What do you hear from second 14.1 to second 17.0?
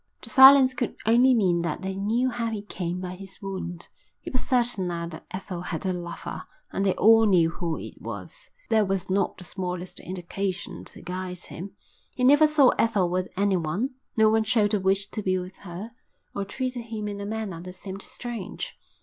no one showed a wish to be with her, or treated